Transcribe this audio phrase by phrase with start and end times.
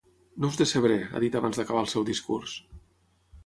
[0.45, 2.59] No us decebré, ha dit abans d’acabar el seu discurs.